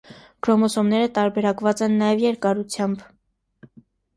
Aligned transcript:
Քրոմոսոմները 0.45 1.09
տարբերակված 1.17 1.83
են 1.89 1.95
նաև 1.99 2.25
երկարությամբ։ 2.25 3.05